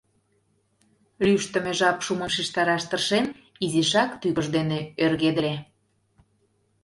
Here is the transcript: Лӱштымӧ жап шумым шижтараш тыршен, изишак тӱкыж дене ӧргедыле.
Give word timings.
Лӱштымӧ 1.25 1.71
жап 1.79 1.97
шумым 2.05 2.29
шижтараш 2.35 2.83
тыршен, 2.89 3.25
изишак 3.63 4.11
тӱкыж 4.21 4.47
дене 4.55 4.79
ӧргедыле. 5.03 5.55